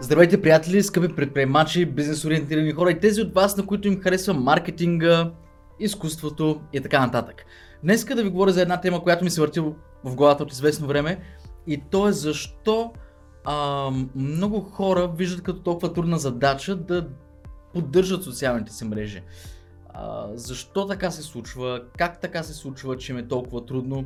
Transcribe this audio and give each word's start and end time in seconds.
Здравейте, 0.00 0.42
приятели, 0.42 0.82
скъпи 0.82 1.16
предприемачи, 1.16 1.84
бизнес 1.86 2.24
ориентирани 2.24 2.72
хора 2.72 2.90
и 2.90 3.00
тези 3.00 3.22
от 3.22 3.34
вас, 3.34 3.56
на 3.56 3.66
които 3.66 3.88
им 3.88 4.00
харесва 4.00 4.34
маркетинга, 4.34 5.32
изкуството 5.80 6.60
и 6.72 6.80
така 6.80 7.00
нататък. 7.00 7.44
Днес 7.82 8.04
да 8.04 8.22
ви 8.22 8.30
говоря 8.30 8.50
за 8.50 8.62
една 8.62 8.80
тема, 8.80 9.02
която 9.02 9.24
ми 9.24 9.30
се 9.30 9.40
върти 9.40 9.60
в 10.04 10.14
главата 10.14 10.42
от 10.42 10.52
известно 10.52 10.86
време 10.86 11.20
и 11.66 11.82
то 11.90 12.08
е 12.08 12.12
защо 12.12 12.92
а, 13.44 13.90
много 14.14 14.60
хора 14.60 15.08
виждат 15.08 15.42
като 15.42 15.60
толкова 15.60 15.92
трудна 15.92 16.18
задача 16.18 16.76
да 16.76 17.08
поддържат 17.74 18.24
социалните 18.24 18.72
си 18.72 18.84
мрежи. 18.84 19.22
А, 19.88 20.26
защо 20.34 20.86
така 20.86 21.10
се 21.10 21.22
случва, 21.22 21.82
как 21.98 22.20
така 22.20 22.42
се 22.42 22.54
случва, 22.54 22.96
че 22.96 23.12
им 23.12 23.18
е 23.18 23.28
толкова 23.28 23.66
трудно, 23.66 24.04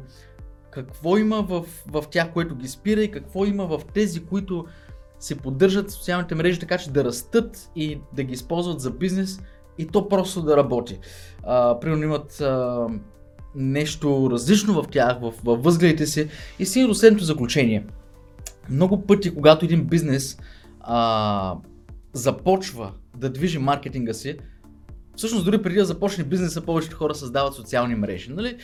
какво 0.70 1.16
има 1.16 1.42
в, 1.42 1.64
в 1.86 2.04
тях, 2.10 2.32
което 2.32 2.56
ги 2.56 2.68
спира 2.68 3.02
и 3.02 3.10
какво 3.10 3.44
има 3.44 3.66
в 3.66 3.80
тези, 3.94 4.24
които 4.26 4.66
се 5.22 5.34
поддържат 5.34 5.90
социалните 5.90 6.34
мрежи 6.34 6.60
така, 6.60 6.78
че 6.78 6.90
да 6.90 7.04
растат 7.04 7.70
и 7.76 8.00
да 8.14 8.22
ги 8.22 8.32
използват 8.32 8.80
за 8.80 8.90
бизнес 8.90 9.40
и 9.78 9.86
то 9.86 10.08
просто 10.08 10.42
да 10.42 10.56
работи. 10.56 10.98
А, 11.42 11.80
примерно 11.80 12.02
имат 12.02 12.40
а, 12.40 12.86
нещо 13.54 14.28
различно 14.30 14.82
в 14.82 14.88
тях, 14.88 15.20
в, 15.20 15.32
в 15.44 15.56
възгледите 15.56 16.06
си 16.06 16.28
и 16.58 16.66
стига 16.66 16.88
до 16.88 16.94
следното 16.94 17.24
заключение. 17.24 17.86
Много 18.70 19.06
пъти, 19.06 19.34
когато 19.34 19.64
един 19.64 19.84
бизнес 19.84 20.38
а, 20.80 21.54
започва 22.12 22.92
да 23.16 23.30
движи 23.30 23.58
маркетинга 23.58 24.14
си, 24.14 24.36
всъщност 25.16 25.44
дори 25.44 25.62
преди 25.62 25.78
да 25.78 25.84
започне 25.84 26.24
бизнеса, 26.24 26.60
повечето 26.60 26.96
хора 26.96 27.14
създават 27.14 27.54
социални 27.54 27.94
мрежи. 27.94 28.32
Нали? 28.32 28.56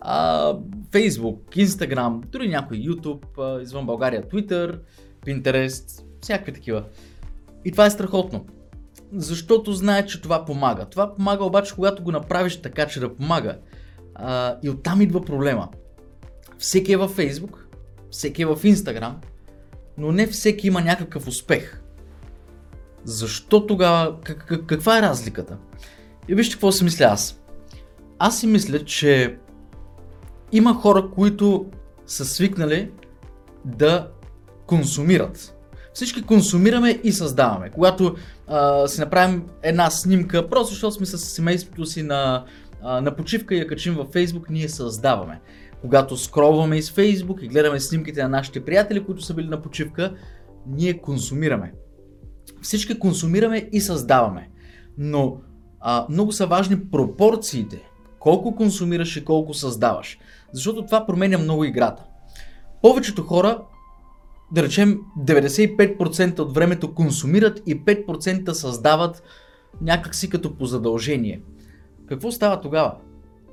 А, 0.00 0.52
Facebook, 0.90 1.66
Instagram, 1.66 2.26
дори 2.26 2.48
някой 2.48 2.76
YouTube, 2.76 3.38
а, 3.38 3.62
извън 3.62 3.86
България 3.86 4.22
Twitter, 4.22 4.78
Pinterest, 5.26 6.02
всякакви 6.20 6.52
такива. 6.52 6.84
И 7.64 7.72
това 7.72 7.86
е 7.86 7.90
страхотно. 7.90 8.46
Защото 9.12 9.72
знае, 9.72 10.06
че 10.06 10.22
това 10.22 10.44
помага. 10.44 10.84
Това 10.84 11.14
помага 11.14 11.44
обаче, 11.44 11.74
когато 11.74 12.02
го 12.02 12.12
направиш 12.12 12.62
така, 12.62 12.86
че 12.86 13.00
да 13.00 13.14
помага. 13.14 13.58
А, 14.14 14.56
и 14.62 14.70
оттам 14.70 15.00
идва 15.00 15.24
проблема. 15.24 15.68
Всеки 16.58 16.92
е 16.92 16.96
във 16.96 17.16
Facebook, 17.16 17.56
всеки 18.10 18.42
е 18.42 18.46
в 18.46 18.56
Instagram, 18.56 19.12
но 19.98 20.12
не 20.12 20.26
всеки 20.26 20.66
има 20.66 20.80
някакъв 20.80 21.26
успех. 21.26 21.82
Защо 23.04 23.66
тогава? 23.66 24.20
Как, 24.20 24.66
каква 24.66 24.98
е 24.98 25.02
разликата? 25.02 25.58
И 26.28 26.34
вижте 26.34 26.54
какво 26.54 26.72
си 26.72 26.84
мисля 26.84 27.04
аз. 27.04 27.40
Аз 28.18 28.40
си 28.40 28.46
мисля, 28.46 28.84
че 28.84 29.38
има 30.52 30.74
хора, 30.74 31.10
които 31.14 31.66
са 32.06 32.24
свикнали 32.24 32.90
да 33.64 34.10
консумират. 34.66 35.56
Всички 35.94 36.22
консумираме 36.22 37.00
и 37.04 37.12
създаваме. 37.12 37.70
Когато 37.70 38.14
а, 38.46 38.88
си 38.88 39.00
направим 39.00 39.44
една 39.62 39.90
снимка, 39.90 40.48
просто 40.48 40.74
защото 40.74 40.94
сме 40.94 41.06
с 41.06 41.18
семейството 41.18 41.86
си 41.86 42.02
на, 42.02 42.44
а, 42.82 43.00
на 43.00 43.16
почивка 43.16 43.54
и 43.54 43.58
я 43.58 43.66
качим 43.66 43.94
във 43.94 44.08
Facebook, 44.08 44.50
ние 44.50 44.68
създаваме. 44.68 45.40
Когато 45.80 46.16
скролваме 46.16 46.76
из 46.76 46.90
Facebook 46.90 47.42
и 47.42 47.48
гледаме 47.48 47.80
снимките 47.80 48.22
на 48.22 48.28
нашите 48.28 48.64
приятели, 48.64 49.04
които 49.04 49.22
са 49.22 49.34
били 49.34 49.48
на 49.48 49.62
почивка, 49.62 50.14
ние 50.66 50.98
консумираме. 50.98 51.72
Всички 52.62 52.98
консумираме 52.98 53.68
и 53.72 53.80
създаваме. 53.80 54.50
Но 54.98 55.40
а, 55.80 56.06
много 56.10 56.32
са 56.32 56.46
важни 56.46 56.90
пропорциите. 56.90 57.82
Колко 58.18 58.54
консумираш 58.56 59.16
и 59.16 59.24
колко 59.24 59.54
създаваш. 59.54 60.18
Защото 60.52 60.86
това 60.86 61.06
променя 61.06 61.38
много 61.38 61.64
играта. 61.64 62.04
Повечето 62.82 63.22
хора 63.22 63.62
да 64.52 64.62
речем 64.62 65.00
95% 65.18 66.38
от 66.38 66.54
времето 66.54 66.94
консумират 66.94 67.62
и 67.66 67.84
5% 67.84 68.52
създават 68.52 69.22
някакси 69.80 70.30
като 70.30 70.56
по 70.56 70.66
задължение. 70.66 71.40
Какво 72.08 72.32
става 72.32 72.60
тогава? 72.60 72.94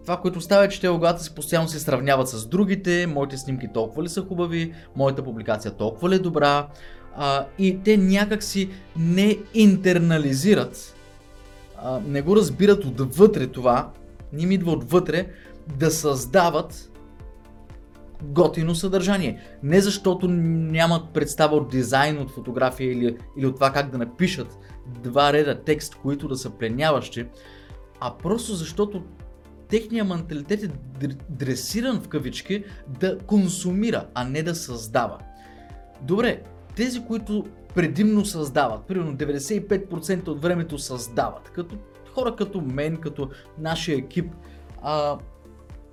Това, 0.02 0.18
което 0.18 0.42
става 0.42 0.66
е, 0.66 0.70
че 0.70 0.82
те 0.82 0.88
главата 0.88 1.24
си 1.24 1.36
постоянно 1.36 1.68
се 1.68 1.80
сравняват 1.80 2.30
с 2.30 2.46
другите, 2.46 3.08
моите 3.08 3.38
снимки 3.38 3.68
толкова 3.74 4.04
ли 4.04 4.10
са 4.10 4.22
хубави, 4.22 4.74
моята 4.96 5.24
публикация 5.24 5.72
толкова 5.72 6.10
ли 6.10 6.16
е 6.16 6.20
добра 6.20 6.68
а, 7.16 7.46
и 7.60 7.80
те 7.84 7.98
някакси 7.98 8.70
не 8.98 9.38
интернализират, 9.54 10.96
а, 11.78 12.00
не 12.08 12.22
го 12.22 12.36
разбират 12.36 12.86
отвътре 12.86 13.48
това, 13.48 13.92
не 14.34 14.44
им 14.44 14.52
идва 14.52 14.72
отвътре 14.72 15.28
да 15.78 15.92
създават 15.92 16.90
готино 18.24 18.76
съдържание. 18.76 19.40
Не 19.64 19.82
защото 19.82 20.28
нямат 20.28 21.10
представа 21.14 21.56
от 21.56 21.70
дизайн, 21.70 22.18
от 22.18 22.32
фотография 22.32 22.92
или, 22.92 23.18
или 23.38 23.46
от 23.46 23.56
това 23.56 23.72
как 23.72 23.90
да 23.90 23.98
напишат 23.98 24.58
два 25.04 25.34
реда 25.34 25.62
текст, 25.64 25.96
които 25.96 26.28
да 26.28 26.36
са 26.36 26.50
пленяващи, 26.50 27.26
а 28.00 28.14
просто 28.18 28.54
защото 28.54 29.04
техният 29.68 30.08
менталитет 30.08 30.64
е 30.64 30.70
дресиран 31.30 32.02
в 32.02 32.08
кавички 32.08 32.64
да 33.00 33.18
консумира, 33.18 34.06
а 34.14 34.24
не 34.24 34.44
да 34.44 34.56
създава. 34.56 35.18
Добре, 36.02 36.42
тези, 36.76 37.06
които 37.06 37.46
предимно 37.76 38.26
създават, 38.26 38.86
примерно 38.86 39.18
95% 39.18 40.28
от 40.28 40.42
времето 40.42 40.78
създават, 40.78 41.50
като 41.50 41.76
хора 42.14 42.36
като 42.36 42.62
мен, 42.62 42.98
като 42.98 43.30
нашия 43.60 43.98
екип, 43.98 44.34
а, 44.82 45.18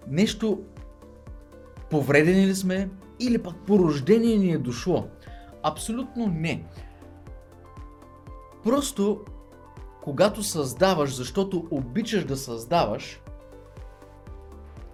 нещо 0.08 0.62
Повредени 1.90 2.46
ли 2.46 2.54
сме 2.54 2.90
или 3.20 3.42
пък 3.42 3.56
по 3.66 3.78
рождение 3.78 4.36
ни 4.36 4.52
е 4.52 4.58
дошло? 4.58 5.06
Абсолютно 5.62 6.26
не. 6.26 6.64
Просто 8.64 9.20
когато 10.02 10.42
създаваш, 10.42 11.14
защото 11.14 11.68
обичаш 11.70 12.24
да 12.24 12.36
създаваш, 12.36 13.20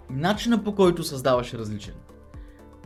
начина 0.09 0.63
по 0.63 0.75
който 0.75 1.03
създаваш 1.03 1.53
е 1.53 1.57
различен. 1.57 1.93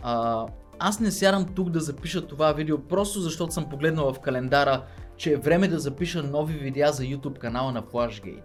А, 0.02 0.46
аз 0.80 1.00
не 1.00 1.12
сядам 1.12 1.46
тук 1.46 1.70
да 1.70 1.80
запиша 1.80 2.28
това 2.28 2.54
видео, 2.54 2.80
просто 2.80 3.20
защото 3.20 3.54
съм 3.54 3.70
погледнал 3.70 4.14
в 4.14 4.20
календара, 4.20 4.84
че 5.18 5.34
е 5.34 5.38
време 5.38 5.68
да 5.68 5.80
запиша 5.80 6.24
нови 6.24 6.54
видеа 6.54 6.92
за 6.92 7.04
YouTube 7.04 7.38
канала 7.38 7.72
на 7.72 7.84
Flashgate. 7.84 8.44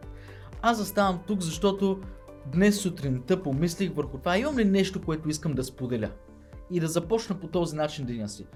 Аз 0.63 0.79
заставам 0.79 1.21
тук, 1.27 1.41
защото 1.41 2.01
Днес 2.53 2.81
сутринта 2.81 3.43
помислих 3.43 3.95
върху 3.95 4.19
това, 4.19 4.39
имам 4.39 4.59
ли 4.59 4.65
нещо, 4.65 5.03
което 5.03 5.29
искам 5.29 5.55
да 5.55 5.65
споделя 5.65 6.11
и 6.71 6.81
да 6.81 6.89
започна 6.89 7.41
по 7.41 7.49
този 7.49 7.77
начин 7.77 8.07
деня 8.07 8.29
си. 8.29 8.47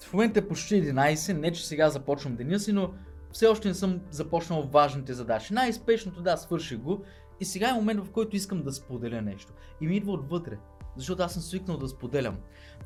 В 0.00 0.12
момента 0.12 0.40
е 0.40 0.48
почти 0.48 0.82
11, 0.82 1.32
не 1.32 1.52
че 1.52 1.66
сега 1.66 1.90
започвам 1.90 2.36
деня 2.36 2.60
си, 2.60 2.72
но 2.72 2.90
все 3.32 3.46
още 3.46 3.68
не 3.68 3.74
съм 3.74 4.00
започнал 4.10 4.62
важните 4.62 5.12
задачи. 5.12 5.54
Най-спешното 5.54 6.22
да, 6.22 6.36
свърших 6.36 6.78
го 6.78 7.04
и 7.40 7.44
сега 7.44 7.68
е 7.68 7.72
момент 7.72 8.06
в 8.06 8.10
който 8.10 8.36
искам 8.36 8.62
да 8.62 8.72
споделя 8.72 9.22
нещо. 9.22 9.52
И 9.80 9.86
ми 9.86 9.96
идва 9.96 10.12
отвътре, 10.12 10.58
защото 10.96 11.22
аз 11.22 11.32
съм 11.32 11.42
свикнал 11.42 11.78
да 11.78 11.88
споделям. 11.88 12.36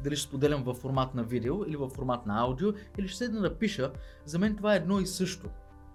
Дали 0.05 0.16
ще 0.16 0.28
споделям 0.28 0.62
във 0.62 0.76
формат 0.76 1.15
на 1.15 1.22
видео 1.22 1.65
или 1.65 1.76
във 1.76 1.93
формат 1.93 2.26
на 2.26 2.41
аудио, 2.41 2.72
или 2.99 3.09
ще 3.09 3.19
седна 3.19 3.41
да 3.41 3.59
пиша, 3.59 3.93
за 4.25 4.38
мен 4.38 4.56
това 4.56 4.75
е 4.75 4.76
едно 4.76 5.00
и 5.00 5.06
също. 5.06 5.49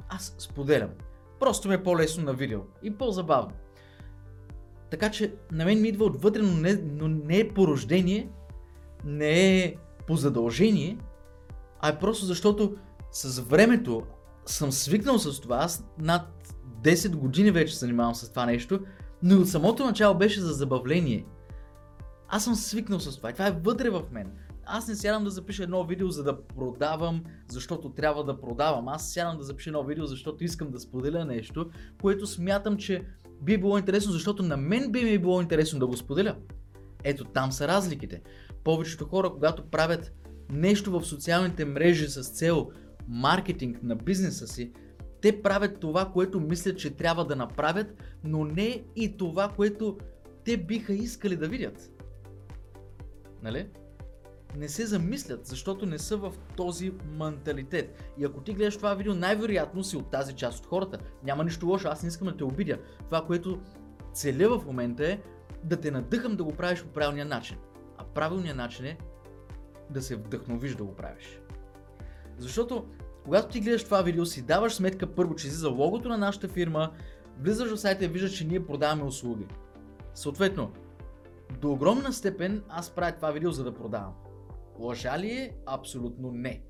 Аз 0.09 0.35
споделям. 0.37 0.89
Просто 1.39 1.67
ми 1.67 1.73
е 1.73 1.83
по-лесно 1.83 2.23
на 2.23 2.33
видео 2.33 2.61
и 2.83 2.97
по-забавно. 2.97 3.53
Така 4.93 5.11
че 5.11 5.33
на 5.51 5.65
мен 5.65 5.81
ми 5.81 5.87
идва 5.87 6.05
отвътре, 6.05 6.41
но 6.41 6.57
не, 6.57 6.73
но 6.73 7.07
не 7.07 7.39
е 7.39 7.49
по 7.49 7.67
рождение, 7.67 8.29
не 9.05 9.59
е 9.63 9.75
по 10.07 10.15
задължение, 10.15 10.97
а 11.79 11.89
е 11.89 11.99
просто 11.99 12.25
защото 12.25 12.75
с 13.11 13.41
времето 13.41 14.03
съм 14.45 14.71
свикнал 14.71 15.19
с 15.19 15.41
това. 15.41 15.57
Аз 15.57 15.85
над 15.97 16.55
10 16.83 17.15
години 17.15 17.51
вече 17.51 17.75
занимавам 17.75 18.15
с 18.15 18.29
това 18.29 18.45
нещо, 18.45 18.79
но 19.23 19.41
от 19.41 19.49
самото 19.49 19.85
начало 19.85 20.17
беше 20.17 20.41
за 20.41 20.53
забавление. 20.53 21.25
Аз 22.27 22.43
съм 22.43 22.55
свикнал 22.55 22.99
с 22.99 23.17
това 23.17 23.29
и 23.29 23.33
това 23.33 23.47
е 23.47 23.59
вътре 23.63 23.89
в 23.89 24.01
мен. 24.11 24.31
Аз 24.65 24.87
не 24.87 24.95
сядам 24.95 25.23
да 25.23 25.29
запиша 25.29 25.63
едно 25.63 25.85
видео 25.85 26.09
за 26.09 26.23
да 26.23 26.41
продавам, 26.41 27.23
защото 27.47 27.89
трябва 27.89 28.23
да 28.23 28.41
продавам. 28.41 28.87
Аз 28.87 29.11
сядам 29.13 29.37
да 29.37 29.43
запиша 29.43 29.69
едно 29.69 29.83
видео, 29.83 30.05
защото 30.05 30.43
искам 30.43 30.71
да 30.71 30.79
споделя 30.79 31.25
нещо, 31.25 31.69
което 32.01 32.27
смятам, 32.27 32.77
че 32.77 33.05
би 33.43 33.57
било 33.57 33.77
интересно, 33.77 34.11
защото 34.11 34.43
на 34.43 34.57
мен 34.57 34.91
би 34.91 35.03
ми 35.03 35.17
било 35.17 35.41
интересно 35.41 35.79
да 35.79 35.87
го 35.87 35.97
споделя. 35.97 36.35
Ето 37.03 37.25
там 37.25 37.51
са 37.51 37.67
разликите. 37.67 38.21
Повечето 38.63 39.05
хора, 39.05 39.29
когато 39.33 39.69
правят 39.69 40.13
нещо 40.49 40.91
в 40.91 41.05
социалните 41.05 41.65
мрежи 41.65 42.07
с 42.07 42.23
цел 42.23 42.69
маркетинг 43.07 43.83
на 43.83 43.95
бизнеса 43.95 44.47
си, 44.47 44.71
те 45.21 45.41
правят 45.41 45.79
това, 45.79 46.11
което 46.11 46.39
мислят, 46.39 46.77
че 46.77 46.89
трябва 46.89 47.25
да 47.25 47.35
направят, 47.35 47.87
но 48.23 48.45
не 48.45 48.83
и 48.95 49.17
това, 49.17 49.49
което 49.55 49.97
те 50.43 50.57
биха 50.57 50.93
искали 50.93 51.35
да 51.35 51.47
видят. 51.47 51.91
Нали? 53.43 53.67
Не 54.57 54.69
се 54.69 54.85
замислят, 54.85 55.45
защото 55.45 55.85
не 55.85 55.99
са 55.99 56.17
в 56.17 56.33
този 56.55 56.93
менталитет. 57.05 58.13
И 58.17 58.25
ако 58.25 58.41
ти 58.41 58.53
гледаш 58.53 58.77
това 58.77 58.93
видео, 58.93 59.13
най-вероятно 59.13 59.83
си 59.83 59.97
от 59.97 60.11
тази 60.11 60.35
част 60.35 60.59
от 60.59 60.65
хората. 60.65 60.97
Няма 61.23 61.43
нищо 61.43 61.67
лошо, 61.67 61.87
аз 61.87 62.03
не 62.03 62.07
искам 62.07 62.27
да 62.27 62.37
те 62.37 62.43
обидя. 62.43 62.79
Това, 63.05 63.25
което 63.25 63.59
целя 64.13 64.59
в 64.59 64.65
момента 64.65 65.07
е 65.07 65.19
да 65.63 65.77
те 65.77 65.91
надъхам 65.91 66.35
да 66.35 66.43
го 66.43 66.53
правиш 66.53 66.83
по 66.83 66.89
правилния 66.89 67.25
начин. 67.25 67.57
А 67.97 68.03
правилният 68.03 68.57
начин 68.57 68.85
е 68.85 68.97
да 69.89 70.01
се 70.01 70.15
вдъхновиш 70.15 70.75
да 70.75 70.83
го 70.83 70.95
правиш. 70.95 71.39
Защото 72.37 72.85
когато 73.23 73.47
ти 73.47 73.59
гледаш 73.59 73.83
това 73.83 74.01
видео, 74.01 74.25
си 74.25 74.41
даваш 74.41 74.73
сметка 74.73 75.07
първо, 75.07 75.35
че 75.35 75.47
си 75.47 75.53
за 75.53 75.69
логото 75.69 76.09
на 76.09 76.17
нашата 76.17 76.47
фирма, 76.47 76.91
влизаш 77.39 77.71
в 77.71 77.77
сайта 77.77 78.05
и 78.05 78.07
виждаш, 78.07 78.31
че 78.31 78.47
ние 78.47 78.65
продаваме 78.65 79.03
услуги. 79.03 79.47
Съответно, 80.13 80.71
до 81.61 81.71
огромна 81.71 82.13
степен 82.13 82.63
аз 82.69 82.89
правя 82.89 83.11
това 83.11 83.31
видео 83.31 83.51
за 83.51 83.63
да 83.63 83.73
продавам. 83.73 84.13
Лъжа 84.79 85.19
ли 85.19 85.31
е? 85.31 85.55
Абсолютно 85.65 86.31
не. 86.31 86.63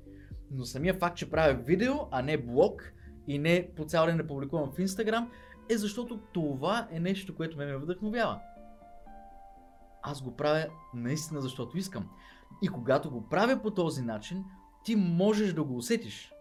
Но 0.50 0.64
самия 0.64 0.94
факт, 0.94 1.16
че 1.16 1.30
правя 1.30 1.54
видео, 1.54 1.94
а 2.10 2.22
не 2.22 2.38
блог 2.38 2.92
и 3.28 3.38
не 3.38 3.70
по 3.76 3.84
цял 3.84 4.06
ден 4.06 4.16
не 4.16 4.26
публикувам 4.26 4.72
в 4.72 4.78
Инстаграм, 4.78 5.30
е 5.70 5.76
защото 5.76 6.18
това 6.32 6.88
е 6.90 7.00
нещо, 7.00 7.36
което 7.36 7.56
ме 7.56 7.66
ме 7.66 7.76
вдъхновява. 7.76 8.40
Аз 10.02 10.22
го 10.22 10.36
правя 10.36 10.66
наистина 10.94 11.40
защото 11.40 11.78
искам. 11.78 12.08
И 12.62 12.68
когато 12.68 13.10
го 13.10 13.28
правя 13.28 13.62
по 13.62 13.70
този 13.70 14.02
начин, 14.02 14.44
ти 14.84 14.96
можеш 14.96 15.52
да 15.52 15.64
го 15.64 15.76
усетиш. 15.76 16.32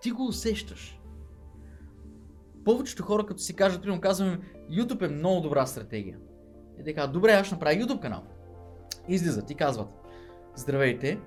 Ти 0.00 0.10
го 0.10 0.26
усещаш. 0.26 1.00
Повечето 2.64 3.02
хора, 3.02 3.26
като 3.26 3.40
си 3.40 3.56
кажат, 3.56 3.82
примерно 3.82 4.00
казваме, 4.00 4.38
YouTube 4.70 5.06
е 5.06 5.08
много 5.08 5.40
добра 5.40 5.66
стратегия. 5.66 6.18
И 6.80 6.84
те 6.84 6.94
казват, 6.94 7.12
добре, 7.12 7.32
аз 7.32 7.46
ще 7.46 7.54
направя 7.54 7.74
YouTube 7.74 8.00
канал. 8.00 8.22
Излизат 9.08 9.50
и 9.50 9.54
казват, 9.54 9.88
здравейте, 10.56 11.18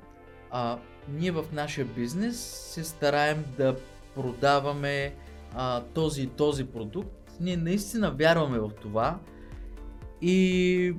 а, 0.51 0.77
ние 1.09 1.31
в 1.31 1.45
нашия 1.53 1.85
бизнес 1.85 2.37
се 2.73 2.83
стараем 2.83 3.45
да 3.57 3.75
продаваме 4.15 5.15
а, 5.55 5.81
този 5.81 6.21
и 6.21 6.27
този 6.27 6.65
продукт. 6.65 7.31
Ние 7.39 7.57
наистина 7.57 8.11
вярваме 8.11 8.59
в 8.59 8.71
това 8.81 9.19
и 10.21 10.95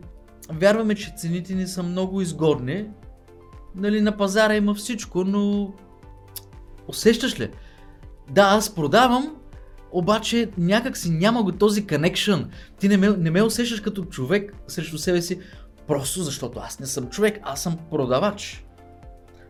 вярваме, 0.52 0.94
че 0.94 1.14
цените 1.16 1.54
ни 1.54 1.66
са 1.66 1.82
много 1.82 2.20
изгодни. 2.20 2.88
Нали, 3.74 4.00
на 4.00 4.16
пазара 4.16 4.54
има 4.54 4.74
всичко, 4.74 5.24
но 5.24 5.72
усещаш 6.88 7.40
ли? 7.40 7.50
Да, 8.30 8.42
аз 8.42 8.74
продавам, 8.74 9.36
обаче 9.92 10.50
някак 10.58 10.96
си 10.96 11.10
няма 11.10 11.42
го 11.42 11.52
този 11.52 11.86
connection. 11.86 12.46
Ти 12.78 12.88
не 12.88 12.96
ме, 12.96 13.08
не 13.08 13.30
ме 13.30 13.42
усещаш 13.42 13.80
като 13.80 14.04
човек 14.04 14.54
срещу 14.68 14.98
себе 14.98 15.22
си, 15.22 15.40
просто 15.88 16.22
защото 16.22 16.60
аз 16.64 16.80
не 16.80 16.86
съм 16.86 17.08
човек, 17.08 17.40
аз 17.42 17.62
съм 17.62 17.78
продавач. 17.90 18.64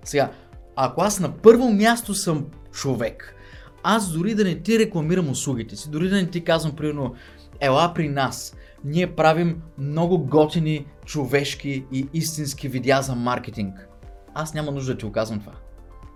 Сега, 0.05 0.31
ако 0.77 1.03
аз 1.03 1.21
на 1.21 1.33
първо 1.33 1.71
място 1.71 2.15
съм 2.15 2.47
човек, 2.73 3.35
аз 3.83 4.13
дори 4.13 4.35
да 4.35 4.45
не 4.45 4.63
ти 4.63 4.79
рекламирам 4.79 5.31
услугите 5.31 5.77
си, 5.77 5.91
дори 5.91 6.09
да 6.09 6.17
не 6.17 6.27
ти 6.27 6.45
казвам, 6.45 6.77
примерно, 6.77 7.15
ела 7.61 7.93
при 7.95 8.09
нас, 8.09 8.57
ние 8.85 9.15
правим 9.15 9.63
много 9.79 10.19
готини, 10.19 10.87
човешки 11.05 11.85
и 11.93 12.09
истински 12.15 12.69
видеа 12.69 13.03
за 13.03 13.15
маркетинг. 13.15 13.89
Аз 14.35 14.55
няма 14.55 14.73
нужда 14.73 14.93
да 14.93 14.99
ти 14.99 15.07
оказвам 15.07 15.41
това. 15.41 15.53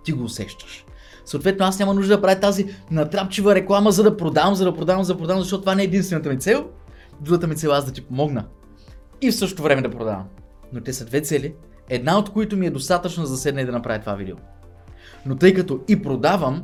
Ти 0.03 0.11
го 0.11 0.23
усещаш. 0.23 0.85
Съответно, 1.25 1.65
аз 1.65 1.79
няма 1.79 1.93
нужда 1.93 2.15
да 2.15 2.21
правя 2.21 2.39
тази 2.39 2.75
натрапчива 2.91 3.55
реклама, 3.55 3.91
за 3.91 4.03
да 4.03 4.17
продавам, 4.17 4.55
за 4.55 4.63
да 4.63 4.73
продавам, 4.73 5.03
за 5.03 5.13
да 5.13 5.19
продавам, 5.19 5.41
защото 5.41 5.61
това 5.61 5.75
не 5.75 5.81
е 5.81 5.85
единствената 5.85 6.29
ми 6.29 6.39
цел. 6.39 6.69
Другата 7.21 7.47
ми 7.47 7.55
цел 7.55 7.69
е 7.69 7.71
аз 7.71 7.85
да 7.85 7.91
ти 7.91 8.01
помогна. 8.01 8.45
И 9.21 9.31
в 9.31 9.35
същото 9.35 9.63
време 9.63 9.81
да 9.81 9.89
продавам. 9.89 10.27
Но 10.73 10.81
те 10.81 10.93
са 10.93 11.05
две 11.05 11.21
цели, 11.21 11.53
една 11.89 12.19
от 12.19 12.29
които 12.29 12.57
ми 12.57 12.65
е 12.65 12.71
достатъчно 12.71 13.25
за 13.25 13.37
седна 13.37 13.61
и 13.61 13.65
да 13.65 13.71
направя 13.71 13.99
това 13.99 14.13
видео. 14.13 14.35
Но 15.25 15.35
тъй 15.35 15.53
като 15.53 15.79
и 15.87 16.01
продавам, 16.01 16.63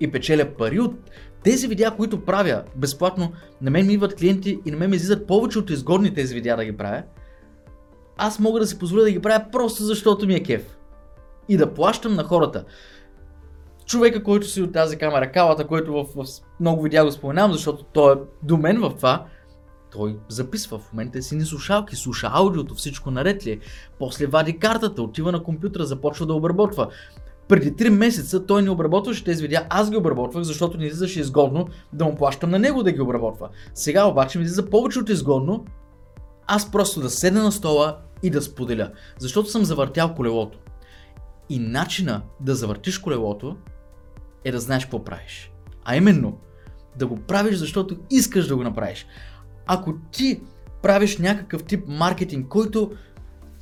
и 0.00 0.10
печеля 0.10 0.44
пари 0.58 0.80
от 0.80 0.94
тези 1.42 1.68
видеа, 1.68 1.96
които 1.96 2.24
правя 2.24 2.62
безплатно, 2.76 3.32
на 3.62 3.70
мен 3.70 3.86
ми 3.86 3.92
идват 3.92 4.14
клиенти 4.14 4.58
и 4.66 4.70
на 4.70 4.76
мен 4.76 4.90
ми 4.90 4.96
излизат 4.96 5.26
повече 5.26 5.58
от 5.58 5.70
изгодни 5.70 6.14
тези 6.14 6.34
видеа 6.34 6.56
да 6.56 6.64
ги 6.64 6.76
правя, 6.76 7.02
аз 8.16 8.38
мога 8.38 8.60
да 8.60 8.66
си 8.66 8.78
позволя 8.78 9.02
да 9.02 9.10
ги 9.10 9.22
правя 9.22 9.44
просто 9.52 9.82
защото 9.82 10.26
ми 10.26 10.34
е 10.34 10.42
кеф. 10.42 10.76
И 11.48 11.56
да 11.56 11.74
плащам 11.74 12.14
на 12.14 12.24
хората. 12.24 12.64
Човека, 13.86 14.22
който 14.22 14.46
си 14.46 14.62
от 14.62 14.72
тази 14.72 14.98
камера, 14.98 15.32
калата, 15.32 15.66
който 15.66 15.92
в, 15.92 16.24
в 16.24 16.26
много 16.60 16.82
видеа 16.82 17.04
го 17.04 17.12
споменавам, 17.12 17.52
защото 17.52 17.84
той 17.84 18.12
е 18.12 18.16
до 18.42 18.56
мен 18.56 18.80
в 18.80 18.92
това, 18.96 19.26
той 19.92 20.18
записва 20.28 20.78
в 20.78 20.92
момента 20.92 21.22
си 21.22 21.36
ни 21.36 21.44
слушалки, 21.44 21.96
слуша 21.96 22.30
аудиото, 22.32 22.74
всичко 22.74 23.10
наред 23.10 23.46
ли 23.46 23.50
е. 23.50 23.58
После 23.98 24.26
вади 24.26 24.58
картата, 24.58 25.02
отива 25.02 25.32
на 25.32 25.42
компютъра, 25.42 25.86
започва 25.86 26.26
да 26.26 26.34
обработва. 26.34 26.88
Преди 27.48 27.72
3 27.72 27.88
месеца 27.88 28.46
той 28.46 28.62
не 28.62 28.70
обработваше 28.70 29.24
тези 29.24 29.42
видеа, 29.42 29.66
аз 29.70 29.90
ги 29.90 29.96
обработвах, 29.96 30.42
защото 30.42 30.78
не 30.78 30.86
излизаше 30.86 31.20
изгодно 31.20 31.68
да 31.92 32.04
му 32.04 32.16
плащам 32.16 32.50
на 32.50 32.58
него 32.58 32.82
да 32.82 32.92
ги 32.92 33.00
обработва. 33.00 33.48
Сега 33.74 34.04
обаче 34.04 34.38
ми 34.38 34.44
излиза 34.44 34.70
повече 34.70 34.98
от 34.98 35.08
изгодно, 35.08 35.64
аз 36.46 36.70
просто 36.70 37.00
да 37.00 37.10
седна 37.10 37.42
на 37.42 37.52
стола 37.52 37.98
и 38.22 38.30
да 38.30 38.42
споделя, 38.42 38.90
защото 39.18 39.50
съм 39.50 39.64
завъртял 39.64 40.14
колелото. 40.14 40.58
И 41.48 41.58
начина 41.58 42.22
да 42.40 42.54
завъртиш 42.54 42.98
колелото 42.98 43.56
е 44.44 44.52
да 44.52 44.60
знаеш 44.60 44.84
какво 44.84 45.04
правиш. 45.04 45.52
А 45.84 45.96
именно, 45.96 46.38
да 46.98 47.06
го 47.06 47.16
правиш, 47.16 47.56
защото 47.56 47.96
искаш 48.10 48.46
да 48.46 48.56
го 48.56 48.62
направиш. 48.62 49.06
Ако 49.66 49.94
ти 50.12 50.40
правиш 50.82 51.18
някакъв 51.18 51.64
тип 51.64 51.84
маркетинг, 51.88 52.48
който 52.48 52.90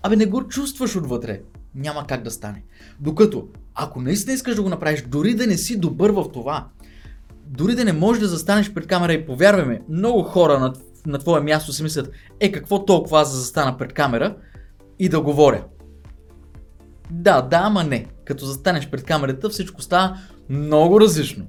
абе 0.03 0.17
не 0.17 0.27
го 0.27 0.49
чувстваш 0.49 0.97
отвътре, 0.97 1.41
няма 1.75 2.07
как 2.07 2.23
да 2.23 2.31
стане. 2.31 2.65
Докато, 3.01 3.49
ако 3.75 4.01
наистина 4.01 4.35
искаш 4.35 4.55
да 4.55 4.63
го 4.63 4.69
направиш, 4.69 5.03
дори 5.03 5.35
да 5.35 5.47
не 5.47 5.57
си 5.57 5.81
добър 5.81 6.11
в 6.11 6.25
това, 6.33 6.69
дори 7.47 7.75
да 7.75 7.85
не 7.85 7.93
можеш 7.93 8.21
да 8.21 8.29
застанеш 8.29 8.73
пред 8.75 8.87
камера 8.87 9.13
и 9.13 9.27
повярвай 9.27 9.65
ме, 9.65 9.83
много 9.89 10.23
хора 10.23 10.59
на, 10.59 10.73
на 11.07 11.19
твое 11.19 11.41
място 11.41 11.73
си 11.73 11.83
мислят, 11.83 12.11
е 12.41 12.53
какво 12.53 12.85
толкова 12.85 13.21
аз 13.21 13.31
да 13.31 13.39
застана 13.39 13.79
пред 13.79 13.93
камера 13.93 14.37
и 14.99 15.09
да 15.09 15.21
говоря. 15.21 15.65
Да, 17.11 17.43
да, 17.43 17.57
ама 17.57 17.85
не. 17.85 18.07
Като 18.25 18.45
застанеш 18.45 18.91
пред 18.91 19.05
камерата, 19.05 19.49
всичко 19.49 19.83
става 19.83 20.19
много 20.49 21.01
различно. 21.01 21.47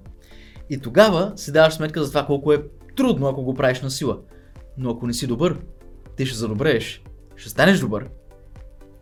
И 0.69 0.79
тогава 0.79 1.33
си 1.35 1.51
даваш 1.51 1.73
сметка 1.73 2.03
за 2.03 2.09
това 2.09 2.25
колко 2.25 2.53
е 2.53 2.63
трудно, 2.95 3.27
ако 3.27 3.43
го 3.43 3.53
правиш 3.53 3.81
на 3.81 3.91
сила. 3.91 4.17
Но 4.79 4.89
ако 4.89 5.07
не 5.07 5.13
си 5.13 5.27
добър, 5.27 5.59
ти 6.15 6.25
ще 6.25 6.37
задобрееш, 6.37 7.03
ще 7.35 7.49
станеш 7.49 7.79
добър 7.79 8.09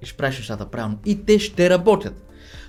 и 0.02 0.06
ще 0.06 0.18
правиш 0.18 0.38
нещата 0.38 0.70
правилно. 0.70 1.00
И 1.06 1.26
те 1.26 1.40
ще 1.40 1.70
работят. 1.70 2.24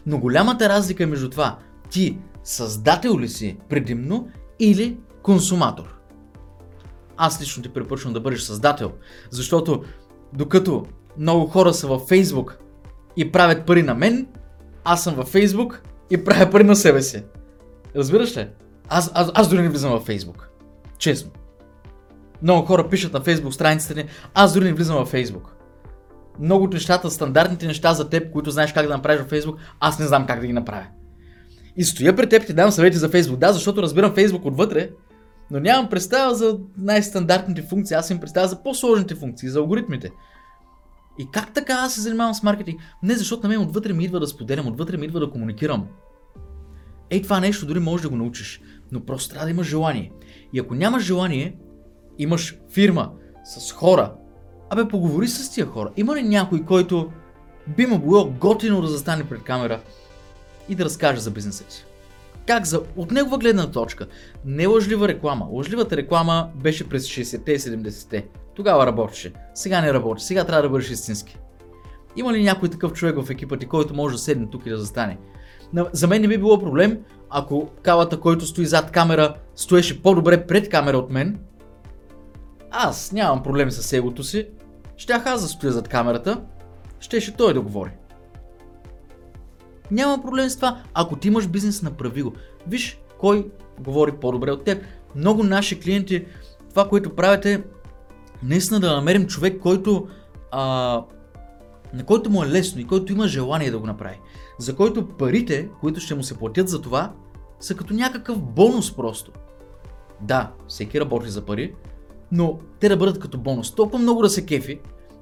Но 0.07 0.19
голямата 0.19 0.69
разлика 0.69 1.03
е 1.03 1.07
между 1.07 1.31
това, 1.31 1.59
ти 1.91 2.19
създател 2.45 3.19
ли 3.19 3.29
си 3.29 3.57
предимно 3.69 4.29
или 4.61 4.99
консуматор. 5.23 5.99
Аз 7.17 7.41
лично 7.41 7.63
ти 7.63 7.69
препоръчвам 7.69 8.13
да 8.13 8.21
бъдеш 8.21 8.41
създател, 8.41 8.93
защото 9.31 9.85
докато 10.33 10.87
много 11.19 11.47
хора 11.47 11.75
са 11.75 11.87
във 11.87 12.03
Фейсбук 12.03 12.59
и 13.17 13.33
правят 13.33 13.67
пари 13.67 13.83
на 13.83 13.95
мен, 13.95 14.27
аз 14.85 15.05
съм 15.05 15.15
във 15.15 15.29
Фейсбук 15.29 15.83
и 16.11 16.25
правя 16.25 16.51
пари 16.51 16.65
на 16.65 16.77
себе 16.77 17.03
си. 17.03 17.25
Разбираш 17.97 18.37
ли? 18.37 18.49
Аз, 18.89 19.11
аз, 19.15 19.31
аз 19.35 19.49
дори 19.49 19.63
не 19.63 19.69
влизам 19.69 19.93
във 19.93 20.03
Фейсбук. 20.03 20.51
Честно. 20.99 21.31
Много 22.43 22.67
хора 22.67 22.89
пишат 22.89 23.13
на 23.13 23.21
Фейсбук 23.21 23.55
страниците 23.55 23.95
ни, 23.95 24.09
аз 24.35 24.55
дори 24.55 24.65
не 24.65 24.73
влизам 24.73 24.97
във 24.97 25.09
Фейсбук. 25.09 25.55
Много 26.41 26.65
от 26.65 26.73
нещата, 26.73 27.11
стандартните 27.11 27.67
неща 27.67 27.95
за 27.95 28.09
теб, 28.09 28.33
които 28.33 28.51
знаеш 28.51 28.73
как 28.73 28.87
да 28.87 28.97
направиш 28.97 29.21
във 29.21 29.29
Фейсбук, 29.29 29.57
аз 29.81 29.99
не 29.99 30.07
знам 30.07 30.27
как 30.27 30.41
да 30.41 30.47
ги 30.47 30.53
направя. 30.53 30.87
И 31.77 31.85
стоя 31.85 32.17
пред 32.17 32.31
теб 32.31 32.43
и 32.43 32.47
ти 32.47 32.53
давам 32.53 32.73
съвети 32.73 32.97
за 32.97 33.09
Фейсбук. 33.09 33.39
Да, 33.39 33.53
защото 33.53 33.83
разбирам 33.83 34.15
Фейсбук 34.15 34.45
отвътре, 34.45 34.91
но 35.51 35.61
нямам 35.61 35.89
представа 35.89 36.35
за 36.35 36.59
най-стандартните 36.79 37.63
функции. 37.63 37.95
Аз 37.95 38.11
им 38.11 38.21
представя 38.21 38.49
за 38.49 38.63
по-сложните 38.63 39.15
функции, 39.15 39.49
за 39.49 39.59
алгоритмите. 39.59 40.11
И 41.19 41.27
как 41.33 41.55
така 41.55 41.73
аз 41.73 41.95
се 41.95 42.01
занимавам 42.01 42.35
с 42.35 42.43
маркетинг? 42.43 42.81
Не, 43.03 43.15
защото 43.15 43.43
на 43.43 43.49
мен 43.49 43.61
отвътре 43.61 43.93
ми 43.93 44.05
идва 44.05 44.21
да 44.21 44.27
споделям, 44.27 44.67
отвътре 44.67 44.97
ми 44.97 45.07
идва 45.07 45.21
да 45.21 45.31
комуникирам. 45.31 45.87
Ей, 47.11 47.23
това 47.23 47.41
нещо 47.41 47.67
дори 47.67 47.79
можеш 47.79 48.03
да 48.03 48.09
го 48.09 48.17
научиш, 48.17 48.61
но 48.93 49.05
просто 49.05 49.31
трябва 49.31 49.45
да 49.45 49.51
имаш 49.51 49.67
желание. 49.67 50.13
И 50.53 50.59
ако 50.59 50.75
нямаш 50.75 51.03
желание, 51.03 51.57
имаш 52.19 52.59
фирма 52.73 53.11
с 53.45 53.73
хора, 53.73 54.13
абе 54.71 54.89
поговори 54.89 55.29
с 55.29 55.51
тия 55.51 55.67
хора. 55.67 55.91
Има 55.97 56.17
ли 56.17 56.23
някой, 56.23 56.65
който 56.65 57.11
би 57.77 57.87
му 57.87 57.99
било 57.99 58.31
готино 58.41 58.83
да 58.83 58.89
застане 58.89 59.29
пред 59.29 59.43
камера 59.43 59.81
и 60.69 60.75
да 60.75 60.85
разкаже 60.85 61.21
за 61.21 61.31
бизнеса 61.31 61.65
си? 61.69 61.85
Как 62.47 62.67
за, 62.67 62.83
от 62.97 63.11
негова 63.11 63.39
гледна 63.39 63.71
точка, 63.71 64.07
не 64.45 64.67
лъжлива 64.67 65.09
реклама. 65.09 65.47
Лъжливата 65.51 65.97
реклама 65.97 66.49
беше 66.55 66.89
през 66.89 67.07
60-те 67.07 67.53
и 67.53 67.59
70-те. 67.59 68.27
Тогава 68.55 68.87
работеше. 68.87 69.33
Сега 69.55 69.81
не 69.81 69.93
работи. 69.93 70.25
Сега 70.25 70.45
трябва 70.45 70.63
да 70.63 70.69
бъдеш 70.69 70.91
истински. 70.91 71.39
Има 72.17 72.33
ли 72.33 72.43
някой 72.43 72.69
такъв 72.69 72.93
човек 72.93 73.23
в 73.23 73.31
екипа 73.31 73.57
ти, 73.57 73.67
който 73.67 73.95
може 73.95 74.15
да 74.15 74.19
седне 74.19 74.47
тук 74.51 74.67
и 74.67 74.71
да 74.71 74.79
застане? 74.79 75.19
За 75.93 76.07
мен 76.07 76.23
не 76.23 76.29
би 76.29 76.39
било 76.39 76.59
проблем, 76.59 76.99
ако 77.31 77.69
калата, 77.83 78.21
който 78.21 78.47
стои 78.47 78.67
зад 78.67 78.91
камера, 78.91 79.35
стоеше 79.55 80.03
по-добре 80.03 80.47
пред 80.47 80.69
камера 80.69 80.99
от 80.99 81.11
мен. 81.11 81.39
Аз 82.81 83.13
нямам 83.13 83.43
проблеми 83.43 83.73
с 83.73 83.93
егото 83.93 84.25
си. 84.25 84.49
Щях 84.97 85.27
аз 85.27 85.43
да 85.43 85.49
стоя 85.49 85.73
зад 85.73 85.89
камерата. 85.89 86.41
Щеше 87.01 87.37
той 87.37 87.55
да 87.55 87.61
говори. 87.61 87.91
Няма 89.91 90.23
проблем 90.23 90.51
с 90.51 90.57
това. 90.57 90.83
Ако 90.95 91.17
ти 91.17 91.29
имаш 91.29 91.47
бизнес, 91.47 91.83
направи 91.83 92.23
го. 92.23 92.33
Виж 92.67 93.01
кой 93.19 93.51
говори 93.81 94.13
по-добре 94.13 94.51
от 94.51 94.65
теб. 94.65 94.83
Много 95.17 95.43
наши 95.43 95.81
клиенти, 95.81 96.27
това, 96.71 96.89
което 96.89 97.17
правите, 97.17 97.65
наистина 98.43 98.81
да 98.81 98.97
намерим 98.97 99.27
човек, 99.27 99.61
който 99.61 100.09
а, 100.51 100.63
на 101.95 102.05
който 102.05 102.31
му 102.31 102.45
е 102.45 102.49
лесно 102.49 102.81
и 102.81 102.87
който 102.87 103.13
има 103.13 103.29
желание 103.29 103.71
да 103.71 103.79
го 103.79 103.87
направи, 103.87 104.21
за 104.59 104.77
който 104.77 105.09
парите, 105.09 105.69
които 105.81 106.01
ще 106.01 106.15
му 106.15 106.23
се 106.23 106.39
платят 106.39 106.69
за 106.69 106.83
това, 106.83 107.13
са 107.61 107.75
като 107.75 107.95
някакъв 107.95 108.43
бонус 108.43 108.97
просто. 108.97 109.33
Да, 110.21 110.53
всеки 110.69 111.01
работи 111.01 111.29
за 111.29 111.47
пари, 111.47 111.75
но 112.33 112.59
те 112.81 112.89
да 112.89 112.97
бъдат 112.97 113.19
като 113.19 113.39
бонус. 113.39 113.75
Толкова 113.75 113.99
много 113.99 114.23
да 114.23 114.31
се 114.31 114.47
кефи, 114.47 114.81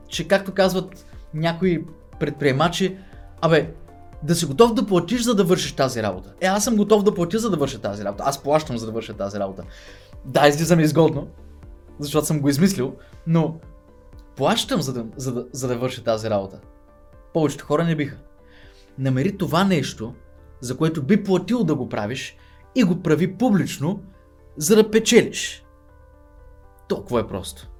че 0.08 0.28
както 0.28 0.54
казват 0.54 1.06
някои 1.34 1.84
предприемачи, 2.20 2.96
абе, 3.40 3.74
да 4.22 4.34
си 4.34 4.46
готов 4.46 4.74
да 4.74 4.86
платиш, 4.86 5.22
за 5.22 5.34
да 5.34 5.44
вършиш 5.44 5.72
тази 5.72 6.02
работа. 6.02 6.32
Е, 6.40 6.46
аз 6.46 6.64
съм 6.64 6.76
готов 6.76 7.02
да 7.02 7.14
платя, 7.14 7.38
за 7.38 7.50
да 7.50 7.56
върша 7.56 7.80
тази 7.80 8.04
работа. 8.04 8.24
Аз 8.26 8.42
плащам, 8.42 8.78
за 8.78 8.86
да 8.86 8.92
върша 8.92 9.14
тази 9.14 9.38
работа. 9.38 9.62
Да, 10.24 10.48
излиза 10.48 10.76
ми 10.76 10.82
изгодно, 10.82 11.28
защото 11.98 12.26
съм 12.26 12.40
го 12.40 12.48
измислил, 12.48 12.94
но 13.26 13.56
плащам, 14.36 14.82
за 14.82 14.92
да, 14.92 15.04
за 15.16 15.32
да, 15.32 15.46
за 15.52 15.68
да 15.68 15.78
върша 15.78 16.04
тази 16.04 16.30
работа. 16.30 16.60
Повечето 17.34 17.64
хора 17.64 17.84
не 17.84 17.96
биха. 17.96 18.16
Намери 18.98 19.38
това 19.38 19.64
нещо, 19.64 20.14
за 20.60 20.76
което 20.76 21.02
би 21.02 21.24
платил 21.24 21.64
да 21.64 21.74
го 21.74 21.88
правиш 21.88 22.36
и 22.74 22.84
го 22.84 23.02
прави 23.02 23.36
публично, 23.36 24.02
за 24.56 24.76
да 24.76 24.90
печелиш. 24.90 25.65
Толкова 26.88 27.20
е 27.20 27.26
просто. 27.26 27.70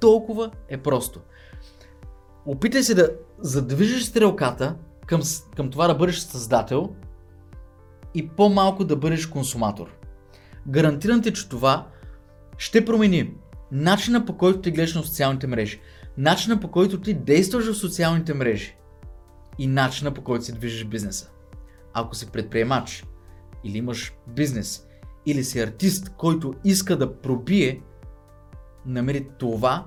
Толкова 0.00 0.50
е 0.68 0.78
просто. 0.78 1.20
Опитай 2.46 2.82
се 2.82 2.94
да 2.94 3.10
задвижиш 3.38 4.04
стрелката 4.04 4.76
към, 5.06 5.20
към 5.56 5.70
това 5.70 5.86
да 5.86 5.94
бъдеш 5.94 6.18
създател 6.18 6.94
и 8.14 8.28
по-малко 8.28 8.84
да 8.84 8.96
бъдеш 8.96 9.26
консуматор. 9.26 9.96
Гарантирам 10.68 11.22
ти, 11.22 11.32
че 11.32 11.48
това 11.48 11.86
ще 12.58 12.84
промени 12.84 13.34
начина 13.72 14.24
по 14.24 14.36
който 14.36 14.60
ти 14.60 14.70
гледаш 14.70 14.94
на 14.94 15.02
социалните 15.02 15.46
мрежи, 15.46 15.80
начина 16.18 16.60
по 16.60 16.70
който 16.70 17.00
ти 17.00 17.14
действаш 17.14 17.70
в 17.70 17.78
социалните 17.78 18.34
мрежи 18.34 18.76
и 19.58 19.66
начина 19.66 20.14
по 20.14 20.22
който 20.22 20.44
си 20.44 20.52
движиш 20.52 20.84
бизнеса. 20.84 21.30
Ако 21.92 22.14
си 22.14 22.30
предприемач 22.30 23.04
или 23.64 23.78
имаш 23.78 24.14
бизнес 24.28 24.86
или 25.26 25.44
си 25.44 25.60
артист, 25.60 26.08
който 26.16 26.54
иска 26.64 26.96
да 26.96 27.16
пробие, 27.16 27.82
намери 28.86 29.26
това, 29.38 29.86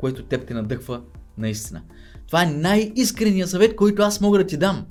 което 0.00 0.24
теб 0.24 0.46
те 0.46 0.54
надъхва 0.54 1.02
наистина. 1.38 1.82
Това 2.26 2.42
е 2.42 2.50
най-искреният 2.50 3.50
съвет, 3.50 3.76
който 3.76 4.02
аз 4.02 4.20
мога 4.20 4.38
да 4.38 4.46
ти 4.46 4.56
дам. 4.56 4.86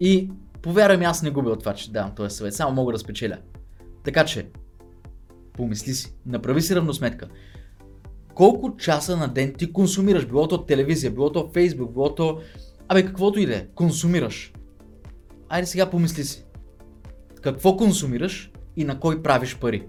И 0.00 0.30
повярвай 0.62 0.96
ми, 0.96 1.04
аз 1.04 1.22
не 1.22 1.30
губя 1.30 1.50
от 1.50 1.60
това, 1.60 1.74
че 1.74 1.92
давам 1.92 2.14
този 2.14 2.36
съвет. 2.36 2.54
Само 2.54 2.74
мога 2.74 2.92
да 2.92 2.98
спечеля. 2.98 3.38
Така 4.04 4.24
че, 4.24 4.48
помисли 5.52 5.94
си, 5.94 6.14
направи 6.26 6.62
си 6.62 6.76
равносметка. 6.76 7.28
Колко 8.34 8.76
часа 8.76 9.16
на 9.16 9.28
ден 9.28 9.54
ти 9.58 9.72
консумираш? 9.72 10.26
Било 10.26 10.48
то 10.48 10.64
телевизия, 10.64 11.10
било 11.10 11.32
то 11.32 11.50
фейсбук, 11.52 11.92
било 11.92 12.14
то... 12.14 12.40
Абе, 12.88 13.06
каквото 13.06 13.40
и 13.40 13.46
да 13.46 13.56
е, 13.56 13.66
консумираш. 13.74 14.52
Айде 15.48 15.66
сега 15.66 15.90
помисли 15.90 16.24
си. 16.24 16.44
Какво 17.42 17.76
консумираш 17.76 18.52
и 18.76 18.84
на 18.84 19.00
кой 19.00 19.22
правиш 19.22 19.56
пари? 19.56 19.88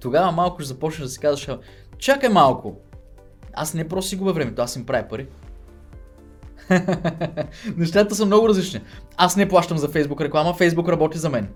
Тогава 0.00 0.32
малко 0.32 0.60
ще 0.60 0.68
започнеш 0.68 1.06
да 1.06 1.12
си 1.12 1.20
казваш, 1.20 1.58
чакай 1.98 2.28
малко, 2.28 2.76
аз 3.52 3.74
не 3.74 3.88
просто 3.88 4.08
си 4.08 4.16
губя 4.16 4.32
времето, 4.32 4.62
аз 4.62 4.76
им 4.76 4.86
правя 4.86 5.08
пари. 5.08 5.26
Нещата 7.76 8.14
са 8.14 8.26
много 8.26 8.48
различни. 8.48 8.80
Аз 9.16 9.36
не 9.36 9.48
плащам 9.48 9.78
за 9.78 9.88
Facebook 9.88 10.20
реклама, 10.20 10.54
Facebook 10.54 10.88
работи 10.88 11.18
за 11.18 11.30
мен. 11.30 11.48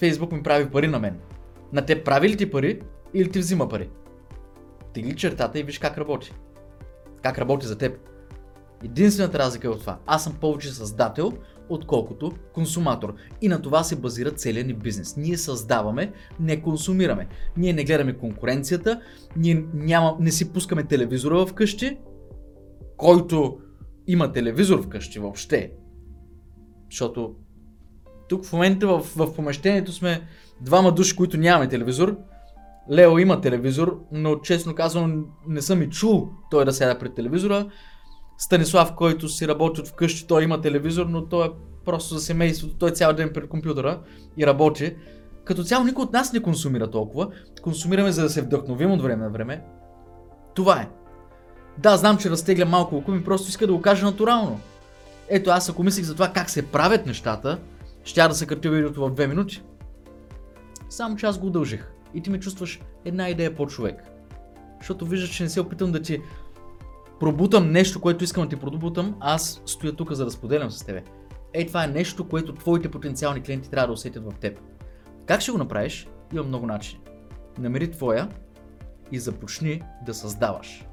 Facebook 0.00 0.32
ми 0.32 0.42
прави 0.42 0.70
пари 0.70 0.86
на 0.86 0.98
мен. 0.98 1.20
На 1.72 1.86
те 1.86 2.04
прави 2.04 2.28
ли 2.28 2.36
ти 2.36 2.50
пари 2.50 2.80
или 3.14 3.30
ти 3.30 3.38
взима 3.38 3.68
пари? 3.68 3.88
Ти 4.92 5.02
ли 5.02 5.16
чертата 5.16 5.58
и 5.58 5.62
виж 5.62 5.78
как 5.78 5.98
работи. 5.98 6.32
Как 7.22 7.38
работи 7.38 7.66
за 7.66 7.78
теб. 7.78 8.13
Единствената 8.84 9.38
разлика 9.38 9.66
е 9.66 9.70
от 9.70 9.80
това. 9.80 9.98
Аз 10.06 10.24
съм 10.24 10.34
повече 10.40 10.72
създател, 10.72 11.32
отколкото 11.68 12.32
консуматор. 12.54 13.14
И 13.40 13.48
на 13.48 13.62
това 13.62 13.84
се 13.84 13.96
базира 13.96 14.30
целият 14.30 14.66
ни 14.66 14.74
бизнес. 14.74 15.16
Ние 15.16 15.36
създаваме, 15.36 16.12
не 16.40 16.62
консумираме. 16.62 17.28
Ние 17.56 17.72
не 17.72 17.84
гледаме 17.84 18.12
конкуренцията, 18.12 19.00
ние 19.36 19.64
няма, 19.74 20.16
не 20.20 20.30
си 20.30 20.52
пускаме 20.52 20.84
телевизора 20.84 21.46
вкъщи, 21.46 21.98
който 22.96 23.58
има 24.06 24.32
телевизор 24.32 24.82
вкъщи 24.82 25.18
въобще. 25.18 25.72
Защото 26.90 27.34
тук 28.28 28.44
в 28.44 28.52
момента 28.52 28.86
в, 28.86 29.00
в 29.16 29.34
помещението 29.34 29.92
сме 29.92 30.28
двама 30.60 30.92
души, 30.92 31.16
които 31.16 31.36
нямаме 31.36 31.68
телевизор. 31.68 32.16
Лео 32.90 33.18
има 33.18 33.40
телевизор, 33.40 34.00
но 34.12 34.36
честно 34.36 34.74
казвам 34.74 35.26
не 35.48 35.62
съм 35.62 35.82
и 35.82 35.90
чул 35.90 36.28
той 36.50 36.64
да 36.64 36.72
седа 36.72 36.98
пред 36.98 37.14
телевизора. 37.14 37.70
Станислав, 38.38 38.94
който 38.94 39.28
си 39.28 39.48
работи 39.48 39.80
от 39.80 39.88
вкъщи, 39.88 40.26
той 40.26 40.44
има 40.44 40.60
телевизор, 40.60 41.06
но 41.06 41.26
той 41.26 41.46
е 41.46 41.50
просто 41.84 42.14
за 42.14 42.20
семейството, 42.20 42.74
той 42.74 42.88
е 42.88 42.92
цял 42.92 43.12
ден 43.12 43.30
пред 43.34 43.48
компютъра 43.48 44.00
и 44.36 44.46
работи. 44.46 44.96
Като 45.44 45.64
цяло 45.64 45.84
никой 45.84 46.04
от 46.04 46.12
нас 46.12 46.32
не 46.32 46.42
консумира 46.42 46.90
толкова. 46.90 47.28
Консумираме 47.62 48.12
за 48.12 48.22
да 48.22 48.30
се 48.30 48.42
вдъхновим 48.42 48.90
от 48.90 49.02
време 49.02 49.24
на 49.24 49.30
време. 49.30 49.64
Това 50.54 50.80
е. 50.80 50.88
Да, 51.78 51.96
знам, 51.96 52.18
че 52.18 52.30
разтегля 52.30 52.64
малко 52.64 52.96
око 52.96 53.10
ми, 53.10 53.24
просто 53.24 53.48
иска 53.48 53.66
да 53.66 53.72
го 53.72 53.82
кажа 53.82 54.06
натурално. 54.06 54.60
Ето 55.28 55.50
аз 55.50 55.68
ако 55.68 55.82
мислих 55.82 56.04
за 56.04 56.12
това 56.12 56.28
как 56.28 56.50
се 56.50 56.66
правят 56.66 57.06
нещата, 57.06 57.58
ще 58.04 58.28
да 58.28 58.34
съкратя 58.34 58.70
видеото 58.70 59.00
в 59.00 59.10
две 59.10 59.26
минути. 59.26 59.62
Само 60.90 61.16
че 61.16 61.26
аз 61.26 61.38
го 61.38 61.46
удължих. 61.46 61.90
И 62.14 62.22
ти 62.22 62.30
ми 62.30 62.40
чувстваш 62.40 62.80
една 63.04 63.28
идея 63.28 63.56
по 63.56 63.66
човек. 63.66 64.02
Защото 64.80 65.06
виждаш, 65.06 65.30
че 65.30 65.42
не 65.42 65.48
се 65.48 65.60
опитам 65.60 65.92
да 65.92 66.02
ти 66.02 66.20
пробутам 67.20 67.70
нещо, 67.70 68.00
което 68.00 68.24
искам 68.24 68.42
да 68.42 68.48
ти 68.48 68.56
пробутам, 68.56 69.16
аз 69.20 69.62
стоя 69.66 69.96
тук 69.96 70.12
за 70.12 70.24
да 70.24 70.30
споделям 70.30 70.70
с 70.70 70.84
тебе. 70.84 71.04
Ей, 71.52 71.66
това 71.66 71.84
е 71.84 71.88
нещо, 71.88 72.28
което 72.28 72.54
твоите 72.54 72.90
потенциални 72.90 73.42
клиенти 73.42 73.70
трябва 73.70 73.86
да 73.86 73.92
усетят 73.92 74.24
в 74.24 74.34
теб. 74.40 74.60
Как 75.26 75.40
ще 75.40 75.52
го 75.52 75.58
направиш? 75.58 76.08
Има 76.32 76.42
много 76.42 76.66
начини. 76.66 77.00
Намери 77.58 77.90
твоя 77.90 78.28
и 79.12 79.18
започни 79.18 79.82
да 80.06 80.14
създаваш. 80.14 80.86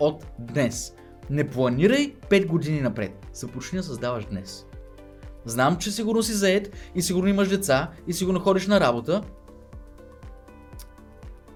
От 0.00 0.26
днес. 0.38 0.94
Не 1.30 1.48
планирай 1.48 2.14
5 2.14 2.46
години 2.46 2.80
напред. 2.80 3.26
Започни 3.32 3.78
да 3.78 3.82
създаваш 3.82 4.24
днес. 4.24 4.66
Знам, 5.44 5.76
че 5.76 5.90
сигурно 5.90 6.22
си 6.22 6.32
заед 6.32 6.90
и 6.94 7.02
сигурно 7.02 7.28
имаш 7.28 7.48
деца 7.48 7.90
и 8.06 8.12
сигурно 8.12 8.40
ходиш 8.40 8.66
на 8.66 8.80
работа. 8.80 9.22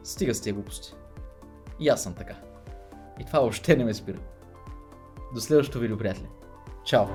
Стига 0.04 0.34
с 0.34 0.40
тия 0.40 0.54
глупости. 0.54 0.94
И 1.80 1.88
аз 1.88 2.02
съм 2.02 2.14
така. 2.14 2.49
И 3.20 3.24
това 3.24 3.40
въобще 3.40 3.76
не 3.76 3.84
ме 3.84 3.94
спира. 3.94 4.18
До 5.34 5.40
следващото 5.40 5.78
видео, 5.78 5.98
приятели. 5.98 6.26
Чао! 6.84 7.06